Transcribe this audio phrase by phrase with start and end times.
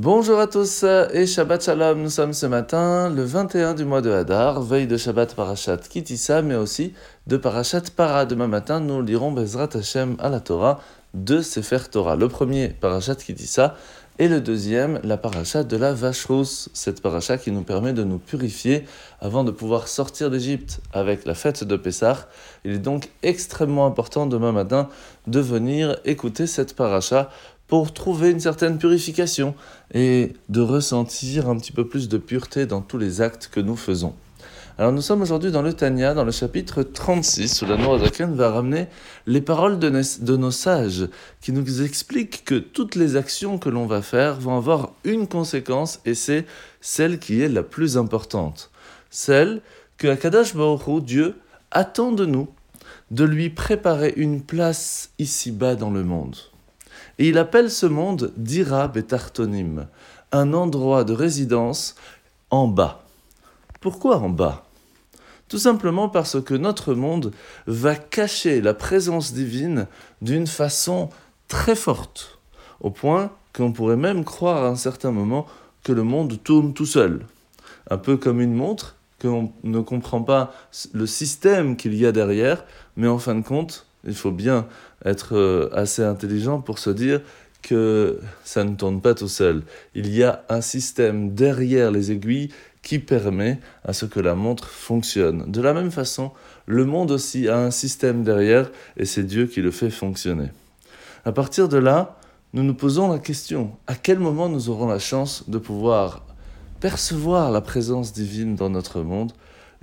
[0.00, 2.00] Bonjour à tous et Shabbat Shalom.
[2.00, 6.40] Nous sommes ce matin le 21 du mois de Hadar, veille de Shabbat Parashat Kitissa,
[6.40, 6.92] mais aussi
[7.26, 8.24] de Parashat Para.
[8.24, 10.78] Demain matin, nous lirons Bezrat Hashem à la Torah
[11.14, 12.14] de Sefer Torah.
[12.14, 13.74] Le premier, Parashat Kitissa,
[14.20, 16.68] et le deuxième, la Parashat de la vache rousse.
[16.74, 18.84] Cette Parashat qui nous permet de nous purifier
[19.20, 22.28] avant de pouvoir sortir d'Égypte avec la fête de Pessah.
[22.64, 24.88] Il est donc extrêmement important demain matin
[25.26, 27.30] de venir écouter cette Parashat
[27.68, 29.54] pour trouver une certaine purification
[29.94, 33.76] et de ressentir un petit peu plus de pureté dans tous les actes que nous
[33.76, 34.14] faisons.
[34.78, 38.52] Alors nous sommes aujourd'hui dans le Tanya, dans le chapitre 36, où la Noirzaken va
[38.52, 38.86] ramener
[39.26, 41.08] les paroles de, nos sages,
[41.40, 46.00] qui nous expliquent que toutes les actions que l'on va faire vont avoir une conséquence,
[46.04, 46.46] et c'est
[46.80, 48.70] celle qui est la plus importante.
[49.10, 49.62] Celle
[49.96, 51.34] que Akadash Baruch Dieu,
[51.72, 52.48] attend de nous
[53.10, 56.36] de lui préparer une place ici-bas dans le monde.
[57.18, 59.86] Et il appelle ce monde Dira Betartonim,
[60.30, 61.96] un endroit de résidence
[62.50, 63.04] en bas.
[63.80, 64.64] Pourquoi en bas?
[65.48, 67.32] Tout simplement parce que notre monde
[67.66, 69.86] va cacher la présence divine
[70.20, 71.08] d'une façon
[71.48, 72.38] très forte,
[72.80, 75.46] au point qu'on pourrait même croire à un certain moment
[75.82, 77.24] que le monde tourne tout seul.
[77.90, 80.52] Un peu comme une montre, qu'on ne comprend pas
[80.92, 82.64] le système qu'il y a derrière,
[82.96, 84.66] mais en fin de compte, il faut bien
[85.04, 87.20] être euh, assez intelligent pour se dire
[87.62, 89.62] que ça ne tourne pas tout seul.
[89.94, 92.50] Il y a un système derrière les aiguilles
[92.82, 95.50] qui permet à ce que la montre fonctionne.
[95.50, 96.30] De la même façon,
[96.66, 100.48] le monde aussi a un système derrière et c'est Dieu qui le fait fonctionner.
[101.24, 102.18] À partir de là,
[102.54, 106.24] nous nous posons la question, à quel moment nous aurons la chance de pouvoir
[106.80, 109.32] percevoir la présence divine dans notre monde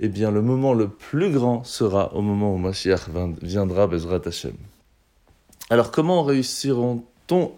[0.00, 3.08] eh bien le moment le plus grand sera au moment où Mashiach
[3.42, 4.56] viendra, Bezrat Hashem.
[5.70, 6.22] Alors comment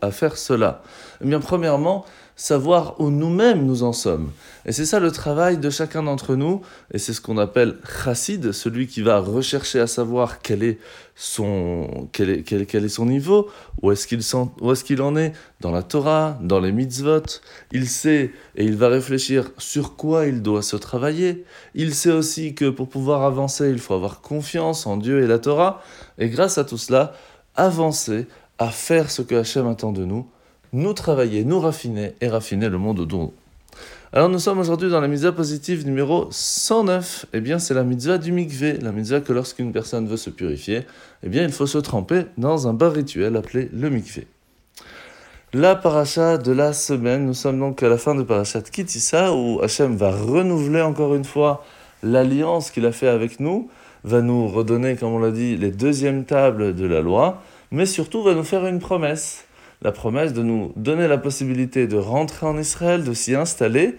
[0.00, 0.83] à faire cela
[1.22, 2.05] Eh bien premièrement,
[2.38, 4.30] savoir où nous-mêmes nous en sommes.
[4.64, 8.52] Et c'est ça le travail de chacun d'entre nous, et c'est ce qu'on appelle chassid,
[8.52, 10.78] celui qui va rechercher à savoir quel est
[11.17, 13.51] son, quel est, quel, quel est son niveau,
[13.83, 17.40] où est-ce qu'il est qu'il en est dans la Torah, dans les mitzvot.
[17.73, 21.45] Il sait et il va réfléchir sur quoi il doit se travailler.
[21.74, 25.40] Il sait aussi que pour pouvoir avancer, il faut avoir confiance en Dieu et la
[25.40, 25.83] Torah,
[26.18, 27.14] et grâce à tout cela,
[27.57, 28.28] avancer
[28.58, 30.27] à faire ce que Hachem attend de nous,
[30.73, 33.33] nous travailler, nous raffiner et raffiner le monde autour
[34.11, 37.27] alors nous sommes aujourd'hui dans la mitzvah positive numéro 109.
[37.35, 40.86] Eh bien c'est la mitzvah du mikvé, la mitzvah que lorsqu'une personne veut se purifier,
[41.23, 44.27] eh bien il faut se tremper dans un bar rituel appelé le mikvé.
[45.52, 49.61] La paracha de la semaine, nous sommes donc à la fin de parachat Kitissa où
[49.63, 51.63] Hachem va renouveler encore une fois
[52.02, 53.69] l'alliance qu'il a fait avec nous,
[54.05, 58.23] va nous redonner, comme on l'a dit, les deuxièmes tables de la loi, mais surtout
[58.23, 59.45] va nous faire une promesse
[59.83, 63.96] la promesse de nous donner la possibilité de rentrer en Israël, de s'y installer.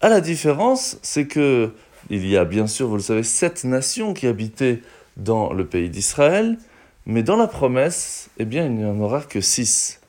[0.00, 1.72] À la différence, c'est que
[2.08, 4.80] il y a bien sûr, vous le savez, sept nations qui habitaient
[5.16, 6.56] dans le pays d'Israël,
[7.06, 10.00] mais dans la promesse, eh bien, il n'y en aura que six.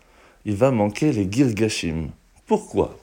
[0.45, 2.09] Il va manquer les Girgashim.
[2.45, 2.97] Pourquoi?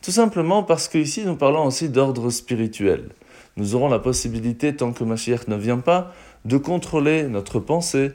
[0.00, 3.10] Tout simplement parce qu'ici, nous parlons aussi d'ordre spirituel.
[3.56, 6.14] Nous aurons la possibilité, tant que Mashiach ne vient pas,
[6.46, 8.12] de contrôler notre pensée,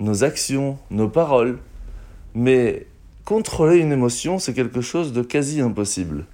[0.00, 1.58] nos actions, nos paroles,
[2.34, 2.86] mais
[3.24, 6.26] contrôler une émotion, c'est quelque chose de quasi impossible.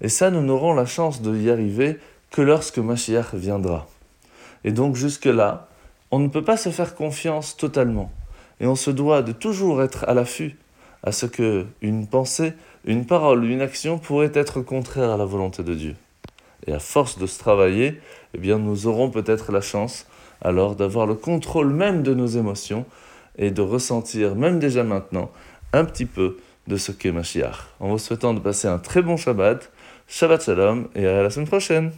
[0.00, 1.98] Et ça, nous n'aurons la chance de y arriver
[2.30, 3.88] que lorsque Mashiach viendra.
[4.64, 5.68] Et donc jusque-là,
[6.10, 8.10] on ne peut pas se faire confiance totalement.
[8.60, 10.56] Et on se doit de toujours être à l'affût
[11.02, 12.54] à ce que une pensée,
[12.84, 15.96] une parole, une action pourrait être contraire à la volonté de Dieu.
[16.66, 18.00] Et à force de se travailler,
[18.34, 20.06] eh bien nous aurons peut-être la chance
[20.42, 22.84] alors d'avoir le contrôle même de nos émotions
[23.38, 25.30] et de ressentir, même déjà maintenant,
[25.72, 27.66] un petit peu de ce qu'est Mashiach.
[27.80, 29.70] En vous souhaitant de passer un très bon Shabbat,
[30.06, 31.92] Shabbat Shalom, et à la semaine prochaine